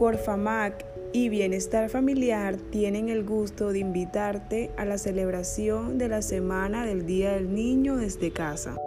Corfamac 0.00 0.86
y 1.12 1.28
Bienestar 1.28 1.90
Familiar 1.90 2.56
tienen 2.56 3.10
el 3.10 3.22
gusto 3.22 3.70
de 3.70 3.80
invitarte 3.80 4.70
a 4.78 4.86
la 4.86 4.96
celebración 4.96 5.98
de 5.98 6.08
la 6.08 6.22
Semana 6.22 6.86
del 6.86 7.04
Día 7.04 7.34
del 7.34 7.54
Niño 7.54 7.98
desde 7.98 8.30
casa. 8.30 8.78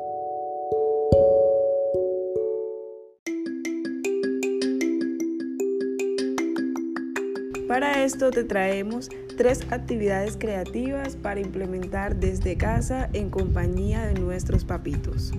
Para 7.67 8.03
esto 8.03 8.31
te 8.31 8.43
traemos 8.43 9.09
tres 9.37 9.59
actividades 9.69 10.35
creativas 10.35 11.15
para 11.15 11.41
implementar 11.41 12.15
desde 12.15 12.57
casa 12.57 13.07
en 13.13 13.29
compañía 13.29 14.07
de 14.07 14.15
nuestros 14.15 14.65
papitos. 14.65 15.31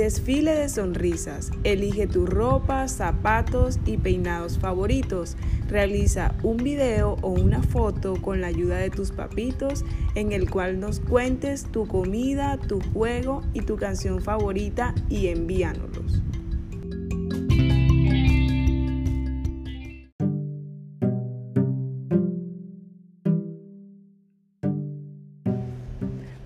Desfile 0.00 0.54
de 0.54 0.70
sonrisas. 0.70 1.50
Elige 1.62 2.06
tu 2.06 2.24
ropa, 2.24 2.88
zapatos 2.88 3.78
y 3.84 3.98
peinados 3.98 4.58
favoritos. 4.58 5.36
Realiza 5.68 6.34
un 6.42 6.56
video 6.56 7.18
o 7.20 7.28
una 7.28 7.62
foto 7.62 8.14
con 8.22 8.40
la 8.40 8.46
ayuda 8.46 8.78
de 8.78 8.88
tus 8.88 9.10
papitos 9.10 9.84
en 10.14 10.32
el 10.32 10.48
cual 10.48 10.80
nos 10.80 11.00
cuentes 11.00 11.64
tu 11.70 11.86
comida, 11.86 12.56
tu 12.56 12.80
juego 12.94 13.42
y 13.52 13.60
tu 13.60 13.76
canción 13.76 14.22
favorita 14.22 14.94
y 15.10 15.26
envíanoslos. 15.26 16.22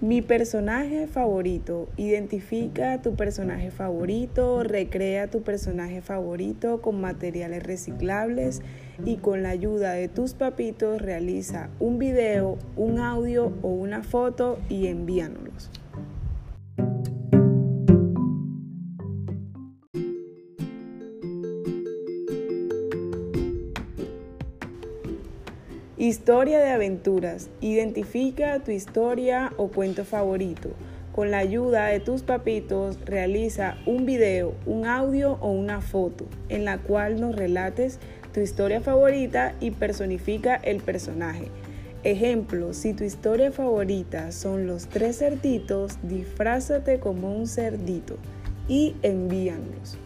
Mi 0.04 0.20
personaje 0.20 1.06
favorito. 1.06 1.88
Identifica 1.96 3.00
tu 3.00 3.16
personaje 3.16 3.70
favorito, 3.70 4.62
recrea 4.62 5.30
tu 5.30 5.42
personaje 5.42 6.02
favorito 6.02 6.82
con 6.82 7.00
materiales 7.00 7.62
reciclables 7.62 8.60
y 9.06 9.16
con 9.16 9.42
la 9.42 9.48
ayuda 9.48 9.94
de 9.94 10.08
tus 10.08 10.34
papitos 10.34 11.00
realiza 11.00 11.70
un 11.80 11.98
video, 11.98 12.58
un 12.76 12.98
audio 12.98 13.54
o 13.62 13.68
una 13.68 14.02
foto 14.02 14.58
y 14.68 14.88
envíanoslos. 14.88 15.70
Historia 25.96 26.58
de 26.58 26.70
aventuras. 26.70 27.50
Identifica 27.60 28.58
tu 28.58 28.72
historia 28.72 29.52
o 29.56 29.68
cuento 29.68 30.04
favorito. 30.04 30.70
Con 31.14 31.30
la 31.30 31.38
ayuda 31.38 31.86
de 31.86 32.00
tus 32.00 32.22
papitos, 32.22 32.98
realiza 33.04 33.76
un 33.86 34.04
video, 34.04 34.54
un 34.66 34.86
audio 34.86 35.38
o 35.40 35.52
una 35.52 35.80
foto 35.80 36.26
en 36.48 36.64
la 36.64 36.78
cual 36.78 37.20
nos 37.20 37.36
relates 37.36 38.00
tu 38.32 38.40
historia 38.40 38.80
favorita 38.80 39.54
y 39.60 39.70
personifica 39.70 40.56
el 40.56 40.82
personaje. 40.82 41.46
Ejemplo, 42.02 42.74
si 42.74 42.92
tu 42.92 43.04
historia 43.04 43.52
favorita 43.52 44.32
son 44.32 44.66
los 44.66 44.88
tres 44.88 45.20
cerditos, 45.20 45.98
disfrázate 46.02 46.98
como 46.98 47.32
un 47.32 47.46
cerdito 47.46 48.16
y 48.66 48.96
envíanos. 49.02 49.96